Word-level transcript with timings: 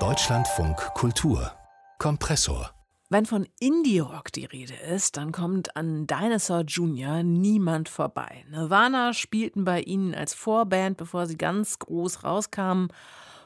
Deutschlandfunk 0.00 0.76
Kultur 0.94 1.52
Kompressor 1.98 2.74
wenn 3.10 3.26
von 3.26 3.46
Indie-Rock 3.60 4.32
die 4.32 4.46
Rede 4.46 4.74
ist, 4.74 5.16
dann 5.16 5.30
kommt 5.30 5.76
an 5.76 6.08
Dinosaur 6.08 6.62
Jr. 6.62 7.22
niemand 7.22 7.88
vorbei. 7.88 8.44
Nirvana 8.50 9.12
spielten 9.12 9.64
bei 9.64 9.82
ihnen 9.82 10.16
als 10.16 10.34
Vorband, 10.34 10.96
bevor 10.96 11.26
sie 11.26 11.36
ganz 11.36 11.78
groß 11.78 12.24
rauskamen. 12.24 12.88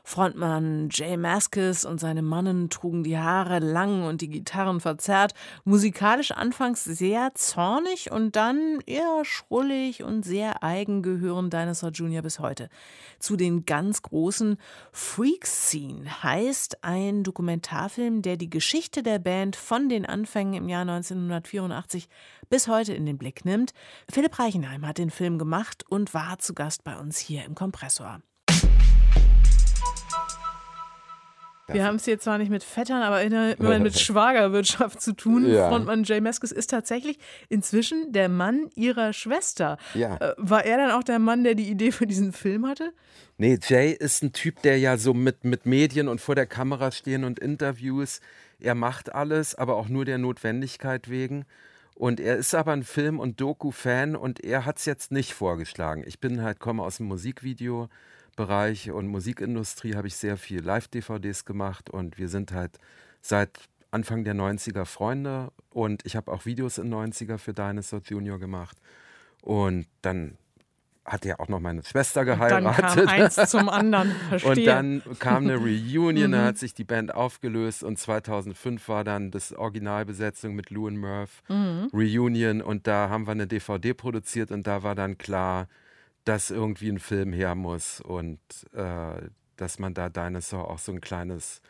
Frontmann 0.09 0.89
Jay 0.91 1.19
Maskis 1.19 1.85
und 1.85 2.01
seine 2.01 2.23
Mannen 2.23 2.71
trugen 2.71 3.05
die 3.05 3.19
Haare 3.19 3.59
lang 3.59 4.05
und 4.05 4.23
die 4.23 4.31
Gitarren 4.31 4.81
verzerrt. 4.81 5.35
Musikalisch 5.65 6.31
anfangs 6.31 6.83
sehr 6.83 7.35
zornig 7.35 8.11
und 8.11 8.35
dann 8.35 8.81
eher 8.87 9.23
schrullig 9.25 10.03
und 10.03 10.23
sehr 10.23 10.65
eigen 10.65 11.03
gehören 11.03 11.51
Dinosaur 11.51 11.91
Jr. 11.91 12.23
bis 12.23 12.39
heute. 12.39 12.71
Zu 13.19 13.37
den 13.37 13.67
ganz 13.67 14.01
großen 14.01 14.57
Freak 14.93 15.47
Scene 15.47 16.23
heißt 16.23 16.83
ein 16.83 17.23
Dokumentarfilm, 17.23 18.23
der 18.23 18.39
die 18.39 18.49
Geschichte 18.49 19.03
der 19.03 19.19
Band 19.19 19.57
von 19.57 19.91
den 19.91 20.07
Anfängen 20.07 20.55
im 20.55 20.71
Jahr 20.71 20.89
1984 20.89 22.09
bis 22.49 22.67
heute 22.67 22.95
in 22.95 23.05
den 23.05 23.19
Blick 23.19 23.45
nimmt. 23.45 23.75
Philipp 24.11 24.39
Reichenheim 24.39 24.87
hat 24.87 24.97
den 24.97 25.11
Film 25.11 25.39
gemacht 25.39 25.85
und 25.87 26.15
war 26.15 26.39
zu 26.39 26.55
Gast 26.55 26.83
bei 26.83 26.97
uns 26.97 27.19
hier 27.19 27.45
im 27.45 27.55
Kompressor. 27.55 28.23
Wir 31.75 31.85
haben 31.85 31.97
es 31.97 32.05
hier 32.05 32.19
zwar 32.19 32.39
nicht 32.39 32.51
mit 32.51 32.65
Vettern, 32.65 33.03
aber 33.03 33.23
immerhin 33.23 33.83
mit 33.83 33.99
Schwagerwirtschaft 34.01 35.01
zu 35.01 35.13
tun. 35.13 35.47
Ja. 35.47 35.69
Frontmann 35.69 36.05
Jay 36.05 36.21
Meskis 36.21 36.51
ist 36.51 36.71
tatsächlich 36.71 37.19
inzwischen 37.49 38.13
der 38.13 38.29
Mann 38.29 38.71
ihrer 38.75 39.13
Schwester. 39.13 39.77
Ja. 39.95 40.17
Äh, 40.17 40.35
war 40.39 40.65
er 40.65 40.79
dann 40.79 40.91
auch 40.91 41.05
der 41.05 41.19
Mann, 41.19 41.45
der 41.45 41.55
die 41.55 41.69
Idee 41.69 41.93
für 41.93 42.07
diesen 42.07 42.33
Film 42.33 42.67
hatte? 42.67 42.93
Nee, 43.37 43.59
Jay 43.63 43.93
ist 43.93 44.23
ein 44.23 44.33
Typ, 44.33 44.63
der 44.63 44.79
ja 44.79 44.97
so 44.97 45.15
mit, 45.15 45.45
mit 45.45 45.67
Medien 45.67 46.09
und 46.09 46.21
vor 46.21 46.35
der 46.35 46.47
Kamera 46.47 46.91
stehen 46.91 47.25
und 47.25 47.39
Interviews, 47.39 48.21
er 48.59 48.75
macht 48.75 49.15
alles, 49.15 49.55
aber 49.55 49.77
auch 49.77 49.89
nur 49.89 50.05
der 50.05 50.19
Notwendigkeit 50.19 51.09
wegen. 51.09 51.45
Und 51.95 52.21
er 52.21 52.37
ist 52.37 52.55
aber 52.55 52.73
ein 52.73 52.85
Film- 52.85 53.19
und 53.19 53.41
Doku-Fan 53.41 54.17
und 54.17 54.43
er 54.45 54.65
hat 54.65 54.79
es 54.79 54.85
jetzt 54.85 55.11
nicht 55.11 55.35
vorgeschlagen. 55.35 56.05
Ich 56.07 56.21
bin 56.21 56.43
halt, 56.43 56.61
komme 56.61 56.83
aus 56.83 56.99
dem 56.99 57.07
Musikvideo 57.07 57.89
Bereich 58.39 58.93
und 58.93 59.09
Musikindustrie 59.09 59.97
habe 59.97 60.07
ich 60.07 60.15
sehr 60.15 60.37
viel 60.37 60.61
Live-DVDs 60.61 61.45
gemacht 61.45 61.91
und 61.91 62.19
wir 62.19 62.29
sind 62.29 62.53
halt 62.53 62.79
seit 63.21 63.51
Anfang 63.91 64.23
der 64.23 64.35
90er 64.35 64.85
Freunde 64.85 65.51
und 65.71 66.07
ich 66.07 66.15
habe 66.15 66.31
auch 66.31 66.47
Videos 66.47 66.79
in 66.79 66.95
90er 66.95 67.39
für 67.39 67.53
Dinosaur 67.53 68.01
Junior 68.05 68.39
gemacht 68.39 68.77
und 69.43 69.89
dann 70.03 70.39
hat 71.05 71.27
er 71.27 71.41
auch 71.41 71.49
noch 71.49 71.59
meine 71.59 71.83
Schwester 71.83 72.25
geheiratet. 72.25 72.65
Und 72.65 72.97
dann 72.97 73.07
kam 73.07 73.09
eins 73.09 73.51
zum 73.51 73.69
anderen. 73.81 74.13
Verstehe. 74.29 74.53
Und 74.53 74.65
dann 74.67 75.03
kam 75.19 75.45
eine 75.45 75.57
Reunion, 75.57 76.31
da 76.31 76.43
mhm. 76.43 76.45
hat 76.45 76.59
sich 76.59 76.75
die 76.75 76.85
Band 76.85 77.13
aufgelöst 77.13 77.83
und 77.83 77.99
2005 77.99 78.89
war 78.89 79.03
dann 79.03 79.33
das 79.33 79.53
Originalbesetzung 79.53 80.55
mit 80.55 80.71
Lou 80.71 80.87
und 80.87 80.99
Murph 80.99 81.43
mhm. 81.49 81.89
Reunion 81.93 82.63
und 82.63 82.87
da 82.87 83.09
haben 83.09 83.27
wir 83.27 83.33
eine 83.33 83.49
DVD 83.49 83.95
produziert 83.95 84.53
und 84.53 84.69
da 84.69 84.85
war 84.85 84.95
dann 84.95 85.19
klar, 85.19 85.67
dass 86.29 86.51
irgendwie 86.51 86.91
ein 86.91 86.99
Film 86.99 87.33
her 87.33 87.55
muss 87.55 88.03
und 88.03 88.39
äh, 88.75 89.29
dass 89.57 89.79
man 89.79 89.95
da 89.95 90.11
Dinosaur 90.11 90.71
auch 90.71 90.79
so 90.79 90.93
ein 90.93 91.01
kleines 91.01 91.63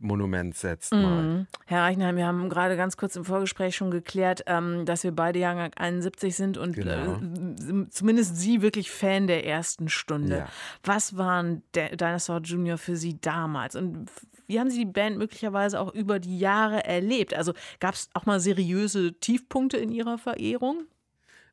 Monument 0.00 0.56
setzt. 0.56 0.92
Mhm. 0.92 1.48
Herr 1.66 1.82
Reichenheim, 1.82 2.16
wir 2.16 2.24
haben 2.24 2.48
gerade 2.48 2.76
ganz 2.76 2.96
kurz 2.96 3.16
im 3.16 3.24
Vorgespräch 3.24 3.74
schon 3.74 3.90
geklärt, 3.90 4.44
ähm, 4.46 4.86
dass 4.86 5.02
wir 5.02 5.10
beide 5.10 5.40
Jahrgang 5.40 5.72
71 5.74 6.36
sind 6.36 6.56
und 6.56 6.76
genau. 6.76 7.14
äh, 7.16 7.88
zumindest 7.90 8.36
Sie 8.36 8.62
wirklich 8.62 8.92
Fan 8.92 9.26
der 9.26 9.44
ersten 9.44 9.88
Stunde. 9.88 10.38
Ja. 10.38 10.48
Was 10.84 11.16
waren 11.16 11.64
der 11.74 11.96
Dinosaur 11.96 12.40
Junior 12.42 12.78
für 12.78 12.96
Sie 12.96 13.20
damals 13.20 13.74
und 13.74 14.08
wie 14.46 14.60
haben 14.60 14.70
Sie 14.70 14.78
die 14.78 14.92
Band 14.92 15.18
möglicherweise 15.18 15.80
auch 15.80 15.92
über 15.92 16.20
die 16.20 16.38
Jahre 16.38 16.84
erlebt? 16.84 17.34
Also 17.34 17.52
gab 17.80 17.94
es 17.94 18.08
auch 18.14 18.26
mal 18.26 18.38
seriöse 18.38 19.14
Tiefpunkte 19.14 19.76
in 19.76 19.90
Ihrer 19.90 20.18
Verehrung? 20.18 20.84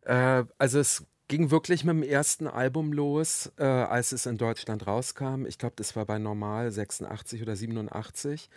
Äh, 0.04 0.44
also 0.60 0.80
es 0.80 1.06
ging 1.28 1.52
wirklich 1.52 1.84
mit 1.84 1.96
dem 1.96 2.04
ersten 2.04 2.48
Album 2.48 2.94
los, 2.94 3.52
äh, 3.58 3.64
als 3.64 4.12
es 4.12 4.26
in 4.26 4.38
Deutschland 4.38 4.86
rauskam. 4.88 5.46
Ich 5.46 5.58
glaube, 5.58 5.76
das 5.76 5.96
war 5.96 6.06
bei 6.06 6.20
Normal 6.20 6.72
86 6.72 7.42
oder 7.42 7.56
87. 7.56 8.50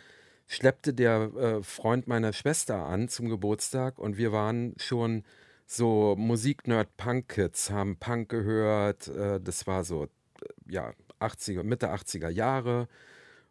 Schleppte 0.46 0.94
der 0.94 1.30
äh, 1.36 1.62
Freund 1.62 2.06
meiner 2.06 2.32
Schwester 2.32 2.86
an 2.86 3.08
zum 3.08 3.28
Geburtstag 3.28 3.98
und 3.98 4.16
wir 4.16 4.32
waren 4.32 4.74
schon 4.78 5.24
so 5.66 6.16
Musik-Nerd-Punk-Kids, 6.16 7.70
haben 7.70 7.96
Punk 7.98 8.30
gehört. 8.30 9.08
Äh, 9.08 9.40
das 9.40 9.66
war 9.66 9.84
so, 9.84 10.04
äh, 10.04 10.08
ja, 10.66 10.92
80er, 11.20 11.62
Mitte 11.62 11.92
80er 11.92 12.30
Jahre. 12.30 12.88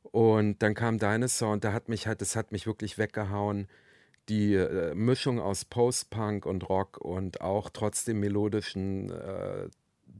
Und 0.03 0.63
dann 0.63 0.73
kam 0.73 0.97
Dinosaur 0.99 1.53
und 1.53 1.63
da 1.63 1.73
hat 1.73 1.89
mich 1.89 2.07
halt, 2.07 2.21
das 2.21 2.35
hat 2.35 2.51
mich 2.51 2.65
wirklich 2.65 2.97
weggehauen 2.97 3.67
die 4.29 4.55
äh, 4.55 4.93
Mischung 4.95 5.39
aus 5.39 5.65
Post-Punk 5.65 6.45
und 6.45 6.67
Rock 6.69 6.97
und 6.97 7.41
auch 7.41 7.69
trotzdem 7.69 8.19
melodischen, 8.19 9.11
äh, 9.11 9.69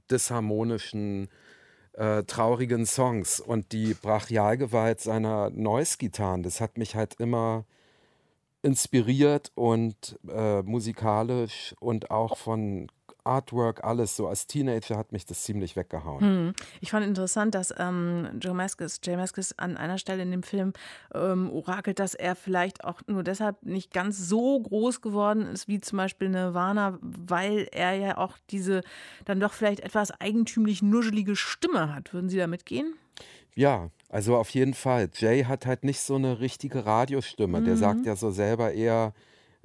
disharmonischen, 0.10 1.30
äh, 1.94 2.24
traurigen 2.24 2.86
Songs. 2.86 3.40
Und 3.40 3.72
die 3.72 3.94
Brachialgewalt 3.94 5.02
seiner 5.02 5.50
Noise-Gitarren, 5.50 6.44
das 6.44 6.62
hat 6.62 6.78
mich 6.78 6.96
halt 6.96 7.16
immer 7.20 7.66
inspiriert 8.62 9.52
und 9.56 10.20
äh, 10.28 10.62
musikalisch 10.64 11.76
und 11.80 12.12
auch 12.12 12.38
von 12.38 12.88
Artwork, 13.28 13.84
alles 13.84 14.16
so. 14.16 14.28
Als 14.28 14.48
Teenager 14.48 14.98
hat 14.98 15.12
mich 15.12 15.26
das 15.26 15.44
ziemlich 15.44 15.76
weggehauen. 15.76 16.22
Hm. 16.22 16.54
Ich 16.82 16.92
fand 16.92 17.06
interessant, 17.06 17.54
dass 17.54 17.74
ähm, 17.78 18.30
Joe 18.40 18.54
Maskis, 18.54 19.00
Jay 19.04 19.18
Maskis 19.18 19.54
an 19.58 19.78
einer 19.78 19.98
Stelle 19.98 20.24
in 20.24 20.32
dem 20.32 20.44
Film 20.44 20.74
ähm, 21.14 21.52
orakelt, 21.52 22.00
dass 22.00 22.14
er 22.16 22.36
vielleicht 22.36 22.84
auch 22.84 23.02
nur 23.08 23.24
deshalb 23.24 23.62
nicht 23.64 23.94
ganz 23.94 24.18
so 24.18 24.60
groß 24.60 25.02
geworden 25.02 25.46
ist 25.46 25.68
wie 25.68 25.80
zum 25.80 25.98
Beispiel 25.98 26.30
Nirvana, 26.30 26.98
weil 27.02 27.68
er 27.72 27.94
ja 27.94 28.18
auch 28.18 28.38
diese 28.50 28.82
dann 29.26 29.40
doch 29.40 29.54
vielleicht 29.54 29.82
etwas 29.82 30.12
eigentümlich 30.20 30.82
nuschelige 30.82 31.36
Stimme 31.36 31.94
hat. 31.94 32.14
Würden 32.14 32.30
Sie 32.30 32.38
da 32.38 32.48
mitgehen? 32.48 32.96
Ja, 33.56 33.90
also 34.10 34.38
auf 34.38 34.52
jeden 34.52 34.76
Fall. 34.76 35.10
Jay 35.16 35.44
hat 35.44 35.66
halt 35.66 35.84
nicht 35.84 36.00
so 36.00 36.16
eine 36.16 36.40
richtige 36.40 36.86
Radiostimme. 36.86 37.60
Mhm. 37.60 37.66
Der 37.66 37.78
sagt 37.78 38.06
ja 38.06 38.16
so 38.16 38.32
selber 38.32 38.72
eher 38.72 39.14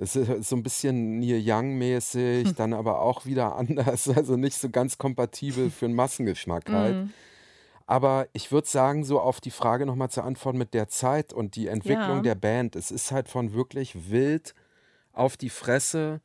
es 0.02 0.16
ist 0.16 0.48
so 0.48 0.56
ein 0.56 0.62
bisschen 0.62 1.20
Neil 1.20 1.42
Young-mäßig, 1.44 2.48
hm. 2.48 2.54
dann 2.56 2.72
aber 2.72 3.00
auch 3.00 3.24
wieder 3.24 3.56
anders, 3.56 4.08
also 4.08 4.36
nicht 4.36 4.58
so 4.58 4.68
ganz 4.68 4.98
kompatibel 4.98 5.70
für 5.70 5.86
einen 5.86 5.94
Massengeschmack 5.94 6.68
halt. 6.70 6.96
Mhm. 6.96 7.12
Aber 7.86 8.26
ich 8.32 8.52
würde 8.52 8.68
sagen, 8.68 9.04
so 9.04 9.20
auf 9.20 9.40
die 9.40 9.50
Frage 9.50 9.86
nochmal 9.86 10.08
zu 10.08 10.22
antworten 10.22 10.58
mit 10.58 10.72
der 10.72 10.88
Zeit 10.88 11.32
und 11.32 11.56
die 11.56 11.66
Entwicklung 11.66 12.18
ja. 12.18 12.22
der 12.22 12.34
Band. 12.36 12.76
Es 12.76 12.90
ist 12.90 13.12
halt 13.12 13.28
von 13.28 13.52
wirklich 13.52 14.10
wild 14.10 14.54
auf 15.12 15.36
die 15.36 15.50
Fresse 15.50 16.20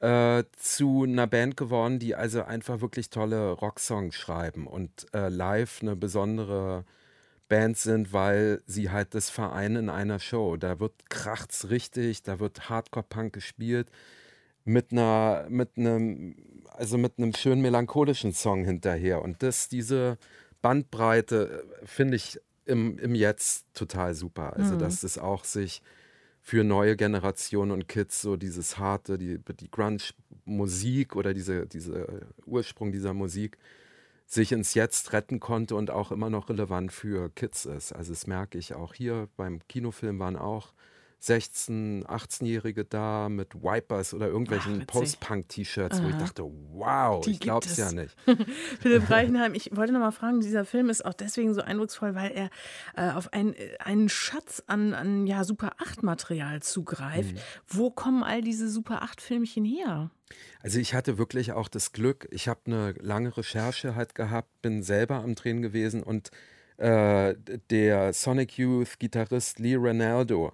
äh, 0.00 0.44
zu 0.56 1.04
einer 1.04 1.26
Band 1.26 1.56
geworden, 1.56 1.98
die 1.98 2.14
also 2.14 2.42
einfach 2.42 2.80
wirklich 2.80 3.10
tolle 3.10 3.52
Rocksongs 3.52 4.14
schreiben 4.14 4.66
und 4.66 5.06
äh, 5.14 5.28
live 5.28 5.80
eine 5.80 5.96
besondere 5.96 6.84
Bands 7.48 7.84
sind, 7.84 8.12
weil 8.12 8.62
sie 8.66 8.90
halt 8.90 9.14
das 9.14 9.30
vereinen 9.30 9.76
in 9.76 9.88
einer 9.90 10.18
Show. 10.18 10.56
Da 10.56 10.80
wird 10.80 11.08
kracht's 11.08 11.70
richtig, 11.70 12.22
da 12.22 12.40
wird 12.40 12.68
Hardcore-Punk 12.68 13.32
gespielt 13.32 13.90
mit 14.64 14.92
einer, 14.92 15.46
mit 15.48 15.76
einem, 15.76 16.34
also 16.72 16.98
mit 16.98 17.18
einem 17.18 17.32
schönen 17.34 17.62
melancholischen 17.62 18.32
Song 18.32 18.64
hinterher. 18.64 19.22
Und 19.22 19.42
das, 19.42 19.68
diese 19.68 20.18
Bandbreite 20.60 21.64
äh, 21.82 21.86
finde 21.86 22.16
ich 22.16 22.40
im, 22.64 22.98
im 22.98 23.14
Jetzt 23.14 23.66
total 23.74 24.14
super. 24.14 24.54
Also, 24.56 24.74
mhm. 24.74 24.78
dass 24.80 25.04
es 25.04 25.18
auch 25.18 25.44
sich 25.44 25.82
für 26.40 26.64
neue 26.64 26.96
Generationen 26.96 27.70
und 27.70 27.88
Kids 27.88 28.20
so 28.20 28.36
dieses 28.36 28.78
harte, 28.78 29.18
die, 29.18 29.38
die 29.38 29.70
Grunge-Musik 29.70 31.16
oder 31.16 31.34
diese, 31.34 31.66
diese 31.66 32.26
Ursprung 32.44 32.92
dieser 32.92 33.14
Musik 33.14 33.58
sich 34.26 34.52
ins 34.52 34.74
Jetzt 34.74 35.12
retten 35.12 35.40
konnte 35.40 35.76
und 35.76 35.90
auch 35.90 36.10
immer 36.12 36.30
noch 36.30 36.48
relevant 36.48 36.92
für 36.92 37.30
Kids 37.30 37.64
ist. 37.64 37.92
Also 37.92 38.12
das 38.12 38.26
merke 38.26 38.58
ich 38.58 38.74
auch 38.74 38.94
hier 38.94 39.28
beim 39.36 39.60
Kinofilm 39.68 40.18
waren 40.18 40.36
auch 40.36 40.72
16, 41.18 42.04
18-Jährige 42.06 42.84
da 42.84 43.28
mit 43.28 43.54
Wipers 43.54 44.14
oder 44.14 44.28
irgendwelchen 44.28 44.86
Post-Punk-T-Shirts, 44.86 46.02
wo 46.02 46.08
ich 46.08 46.16
dachte, 46.16 46.44
wow, 46.44 47.24
Die 47.24 47.32
ich 47.32 47.40
glaube 47.40 47.66
es 47.66 47.76
ja 47.76 47.90
nicht. 47.90 48.14
Philipp 48.80 49.10
Reichenheim, 49.10 49.54
ich 49.54 49.74
wollte 49.74 49.92
noch 49.92 50.00
mal 50.00 50.12
fragen, 50.12 50.40
dieser 50.40 50.64
Film 50.64 50.88
ist 50.88 51.04
auch 51.04 51.14
deswegen 51.14 51.54
so 51.54 51.62
eindrucksvoll, 51.62 52.14
weil 52.14 52.32
er 52.32 52.50
äh, 52.96 53.12
auf 53.12 53.32
ein, 53.32 53.54
einen 53.80 54.08
Schatz 54.08 54.62
an, 54.66 54.94
an 54.94 55.26
ja, 55.26 55.44
Super 55.44 55.72
8-Material 55.78 56.62
zugreift. 56.62 57.34
Mhm. 57.34 57.40
Wo 57.66 57.90
kommen 57.90 58.22
all 58.22 58.42
diese 58.42 58.68
Super 58.68 59.02
8-Filmchen 59.02 59.64
her? 59.64 60.10
Also 60.60 60.78
ich 60.78 60.94
hatte 60.94 61.18
wirklich 61.18 61.52
auch 61.52 61.68
das 61.68 61.92
Glück, 61.92 62.28
ich 62.30 62.48
habe 62.48 62.60
eine 62.66 62.92
lange 63.00 63.36
Recherche 63.36 63.94
halt 63.94 64.14
gehabt, 64.14 64.50
bin 64.62 64.82
selber 64.82 65.16
am 65.16 65.34
Drehen 65.34 65.62
gewesen 65.62 66.02
und 66.02 66.30
äh, 66.78 67.34
der 67.70 68.12
Sonic 68.12 68.58
Youth 68.58 68.98
Gitarrist 68.98 69.58
Lee 69.58 69.76
Ronaldo, 69.76 70.52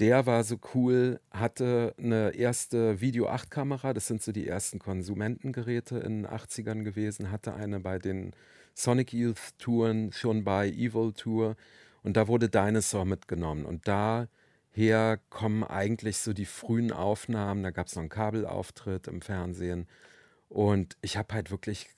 der 0.00 0.24
war 0.24 0.44
so 0.44 0.58
cool, 0.74 1.20
hatte 1.30 1.94
eine 1.98 2.30
erste 2.34 3.00
Video 3.02 3.28
8 3.28 3.50
Kamera, 3.50 3.92
das 3.92 4.06
sind 4.06 4.22
so 4.22 4.32
die 4.32 4.48
ersten 4.48 4.78
Konsumentengeräte 4.78 5.98
in 5.98 6.22
den 6.22 6.26
80ern 6.26 6.82
gewesen, 6.84 7.30
hatte 7.30 7.54
eine 7.54 7.80
bei 7.80 7.98
den 7.98 8.32
Sonic 8.74 9.12
Youth 9.12 9.58
Touren, 9.58 10.10
schon 10.12 10.42
bei 10.42 10.68
Evil 10.68 11.12
Tour. 11.12 11.54
Und 12.02 12.16
da 12.16 12.28
wurde 12.28 12.48
Dinosaur 12.48 13.04
mitgenommen. 13.04 13.66
Und 13.66 13.86
daher 13.86 15.20
kommen 15.28 15.64
eigentlich 15.64 16.18
so 16.18 16.32
die 16.32 16.46
frühen 16.46 16.92
Aufnahmen. 16.92 17.62
Da 17.62 17.70
gab 17.70 17.88
es 17.88 17.94
noch 17.94 18.00
einen 18.00 18.08
Kabelauftritt 18.08 19.06
im 19.06 19.20
Fernsehen. 19.20 19.86
Und 20.48 20.96
ich 21.02 21.18
habe 21.18 21.34
halt 21.34 21.50
wirklich 21.50 21.88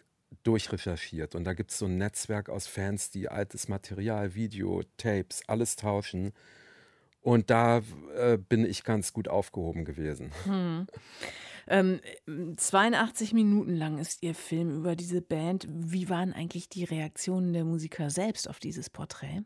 durchrecherchiert. 0.42 1.36
Und 1.36 1.44
da 1.44 1.54
gibt 1.54 1.70
es 1.70 1.78
so 1.78 1.86
ein 1.86 1.98
Netzwerk 1.98 2.48
aus 2.48 2.66
Fans, 2.66 3.10
die 3.10 3.28
altes 3.28 3.68
Material, 3.68 4.34
Video, 4.34 4.82
Tapes, 4.96 5.42
alles 5.46 5.76
tauschen. 5.76 6.32
Und 7.22 7.50
da 7.50 7.82
äh, 8.16 8.36
bin 8.36 8.64
ich 8.64 8.84
ganz 8.84 9.12
gut 9.12 9.28
aufgehoben 9.28 9.84
gewesen. 9.84 10.32
Hm. 10.44 10.86
Ähm, 11.68 12.00
82 12.56 13.32
Minuten 13.32 13.76
lang 13.76 13.98
ist 13.98 14.22
Ihr 14.22 14.34
Film 14.34 14.76
über 14.76 14.96
diese 14.96 15.22
Band. 15.22 15.66
Wie 15.70 16.08
waren 16.08 16.32
eigentlich 16.32 16.68
die 16.68 16.84
Reaktionen 16.84 17.52
der 17.52 17.64
Musiker 17.64 18.10
selbst 18.10 18.48
auf 18.48 18.58
dieses 18.58 18.90
Porträt? 18.90 19.42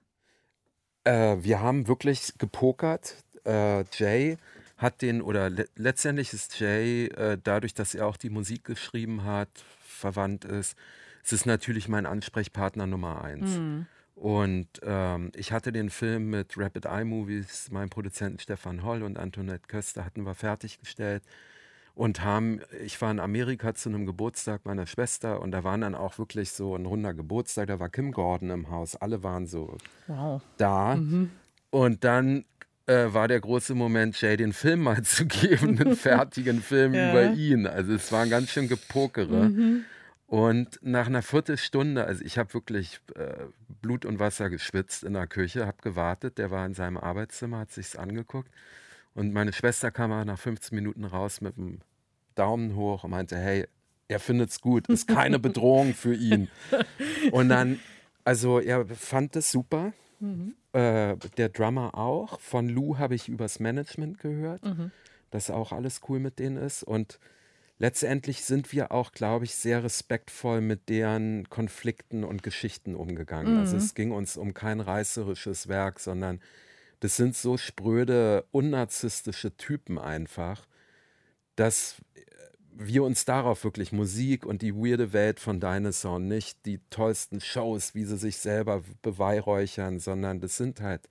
Äh, 1.05 1.37
wir 1.41 1.61
haben 1.61 1.87
wirklich 1.87 2.33
gepokert. 2.39 3.17
Äh, 3.45 3.85
Jay 3.93 4.39
hat 4.79 5.03
den, 5.03 5.23
oder 5.23 5.51
le 5.51 5.67
letztendlich 5.77 6.33
ist 6.33 6.59
Jay, 6.59 7.07
äh, 7.07 7.39
dadurch, 7.43 7.75
dass 7.75 7.95
er 7.95 8.07
auch 8.07 8.17
die 8.17 8.31
Musik 8.31 8.65
geschrieben 8.65 9.25
hat, 9.25 9.49
verwandt 9.81 10.45
ist, 10.45 10.77
es 11.23 11.33
ist 11.33 11.47
natürlich 11.47 11.89
mein 11.89 12.07
Ansprechpartner 12.07 12.87
Nummer 12.87 13.23
eins. 13.23 13.59
Mhm. 13.59 13.87
Und 14.17 14.69
ähm, 14.83 15.31
ich 15.37 15.53
hatte 15.53 15.73
den 15.73 15.91
Film 15.91 16.31
mit 16.31 16.57
Rapid 16.57 16.87
Eye 16.87 17.05
Movies, 17.05 17.71
meinem 17.71 17.91
Produzenten 17.91 18.39
Stefan 18.39 18.83
Holl 18.83 19.03
und 19.03 19.19
Antoinette 19.19 19.69
Köster 19.69 20.07
hatten 20.07 20.23
wir 20.25 20.35
fertiggestellt 20.35 21.23
und 21.95 22.25
haben, 22.25 22.61
ich 22.83 23.01
war 23.03 23.11
in 23.11 23.21
Amerika 23.21 23.75
zu 23.75 23.91
einem 23.91 24.07
Geburtstag 24.07 24.65
meiner 24.65 24.87
Schwester 24.87 25.41
und 25.43 25.51
da 25.51 25.65
waren 25.65 25.83
dann 25.83 25.95
auch 25.95 26.19
wirklich 26.19 26.51
so 26.51 26.75
ein 26.77 26.87
runder 26.87 27.13
Geburtstag, 27.13 27.69
da 27.69 27.79
war 27.79 27.91
Kim 27.91 28.13
Gordon 28.13 28.51
im 28.51 28.71
Haus, 28.71 28.97
alle 28.97 29.23
waren 29.23 29.47
so 29.47 29.77
wow. 30.07 30.41
da. 30.57 30.97
Mhm. 30.97 31.31
Und 31.71 32.05
dann 32.05 32.47
äh, 32.87 33.07
war 33.13 33.29
der 33.29 33.41
große 33.41 33.75
Moment, 33.75 34.21
Jay 34.21 34.37
den 34.37 34.55
Film 34.55 34.81
mal 34.81 35.03
zu 35.03 35.27
geben, 35.27 35.79
einen 35.79 35.97
fertigen 35.97 36.63
Film 36.63 36.95
ja. 36.95 37.11
über 37.11 37.33
ihn. 37.35 37.67
Also 37.67 37.93
es 37.93 38.11
war 38.13 38.23
ein 38.23 38.31
ganz 38.31 38.51
schön 38.51 38.69
Gepokere. 38.69 39.51
Mhm. 39.51 39.85
Und 40.27 40.81
nach 40.83 41.07
einer 41.07 41.23
Viertelstunde, 41.23 42.05
also 42.05 42.25
ich 42.25 42.37
habe 42.37 42.53
wirklich 42.53 43.01
äh, 43.15 43.45
Blut 43.81 44.05
und 44.05 44.19
Wasser 44.19 44.51
geschwitzt 44.51 45.05
in 45.05 45.13
der 45.13 45.29
Küche, 45.29 45.67
habe 45.67 45.79
gewartet, 45.83 46.39
der 46.39 46.51
war 46.51 46.67
in 46.67 46.75
seinem 46.75 46.97
Arbeitszimmer, 46.97 47.61
hat 47.61 47.71
sich's 47.71 47.95
angeguckt. 47.95 48.51
Und 49.15 49.33
meine 49.33 49.53
Schwester 49.53 49.91
kam 49.91 50.11
nach 50.27 50.39
15 50.39 50.75
Minuten 50.75 51.05
raus 51.05 51.41
mit 51.41 51.57
einem 51.57 51.81
Daumen 52.35 52.75
hoch 52.75 53.05
und 53.05 53.13
meinte, 53.13 53.37
hey, 53.37 53.67
er 54.09 54.21
findet's 54.21 54.61
gut, 54.61 54.89
ist 54.89 55.09
keine 55.09 55.39
Bedrohung 55.39 55.95
für 55.95 56.15
ihn. 56.15 56.49
Und 57.31 57.49
dann, 57.49 57.79
also 58.25 58.59
er 58.59 58.85
fand 58.87 59.37
es 59.37 59.51
super. 59.51 59.93
Mhm. 60.19 60.55
Äh, 60.73 61.17
der 61.37 61.49
Drummer 61.51 61.95
auch. 61.95 62.41
Von 62.41 62.69
Lou 62.69 62.99
habe 62.99 63.15
ich 63.15 63.29
übers 63.29 63.61
Management 63.61 64.19
gehört, 64.19 64.65
mhm. 64.65 64.91
dass 65.31 65.51
auch 65.51 65.73
alles 65.73 66.01
cool 66.09 66.19
mit 66.19 66.39
denen 66.39 66.57
ist. 66.57 66.83
Und 66.83 67.19
letztendlich 67.79 68.45
sind 68.45 68.73
wir 68.73 68.93
auch, 68.93 69.13
glaube 69.13 69.45
ich, 69.45 69.55
sehr 69.55 69.85
respektvoll 69.85 70.61
mit 70.61 70.89
deren 70.89 71.49
Konflikten 71.49 72.25
und 72.25 72.43
Geschichten 72.43 72.95
umgegangen. 72.95 73.59
Also 73.59 73.75
mhm. 73.75 73.77
Also 73.77 73.77
es 73.77 73.95
ging 73.95 74.13
uns 74.13 74.37
um 74.37 74.55
kein 74.55 74.81
reißerisches 74.81 75.69
Werk, 75.69 76.01
sondern 76.01 76.41
das 77.01 77.17
sind 77.17 77.37
so 77.37 77.57
spröde, 77.57 78.45
unnarzisstische 78.53 79.57
Typen 79.57 79.99
einfach, 79.99 80.67
dass 81.57 81.97
wir 82.79 83.05
uns 83.05 83.25
darauf 83.25 83.65
wirklich 83.65 83.93
Musik 83.93 84.45
und 84.45 84.63
die 84.63 84.75
weirde 84.75 85.13
Welt 85.13 85.41
von 85.41 85.61
Dinosaur, 85.61 86.19
nicht 86.19 86.67
die 86.67 86.81
tollsten 86.91 87.41
Shows, 87.41 87.95
wie 87.95 88.05
sie 88.05 88.19
sich 88.19 88.37
selber 88.37 88.83
beweihräuchern, 89.03 89.99
sondern 89.99 90.41
das 90.41 90.57
sind 90.57 90.81
halt 90.81 91.09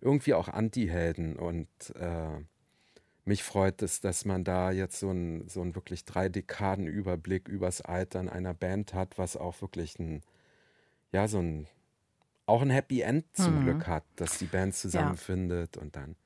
irgendwie 0.00 0.34
auch 0.34 0.48
Anti-Helden 0.48 1.36
und 1.36 1.68
äh, 1.96 2.44
mich 3.24 3.42
freut 3.42 3.82
es, 3.82 4.00
dass 4.00 4.24
man 4.24 4.44
da 4.44 4.70
jetzt 4.70 4.98
so 4.98 5.10
einen 5.10 5.48
so 5.48 5.60
einen 5.60 5.74
wirklich 5.74 6.04
drei 6.04 6.28
Dekaden 6.28 6.86
Überblick 6.86 7.48
übers 7.48 7.80
Altern 7.80 8.28
einer 8.28 8.54
Band 8.54 8.94
hat, 8.94 9.18
was 9.18 9.36
auch 9.36 9.60
wirklich 9.62 9.98
ein, 9.98 10.22
ja, 11.12 11.28
so 11.28 11.38
ein, 11.38 11.66
auch 12.46 12.62
ein 12.62 12.70
Happy 12.70 13.00
End 13.02 13.24
zum 13.32 13.60
mhm. 13.60 13.64
Glück 13.64 13.86
hat, 13.86 14.04
dass 14.16 14.38
die 14.38 14.46
Band 14.46 14.74
zusammenfindet 14.74 15.76
ja. 15.76 15.82
und 15.82 15.96
dann 15.96 16.16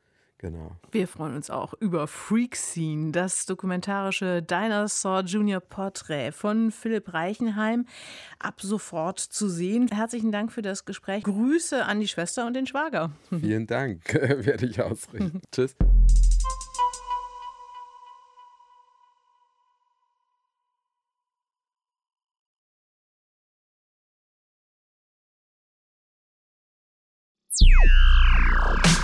Genau. 0.44 0.76
Wir 0.92 1.08
freuen 1.08 1.36
uns 1.36 1.48
auch 1.48 1.72
über 1.80 2.06
Freak 2.06 2.54
Scene, 2.54 3.12
das 3.12 3.46
dokumentarische 3.46 4.42
Dinosaur 4.42 5.22
Junior 5.22 5.60
Porträt 5.60 6.32
von 6.32 6.70
Philipp 6.70 7.14
Reichenheim, 7.14 7.86
ab 8.38 8.60
sofort 8.60 9.20
zu 9.20 9.48
sehen. 9.48 9.88
Herzlichen 9.88 10.32
Dank 10.32 10.52
für 10.52 10.60
das 10.60 10.84
Gespräch. 10.84 11.24
Grüße 11.24 11.82
an 11.86 11.98
die 11.98 12.08
Schwester 12.08 12.46
und 12.46 12.52
den 12.52 12.66
Schwager. 12.66 13.10
Vielen 13.30 13.66
Dank, 13.66 14.12
werde 14.12 14.66
ich 14.66 14.82
ausrichten. 14.82 15.40
Tschüss. 15.50 15.76
Yeah. 27.60 29.03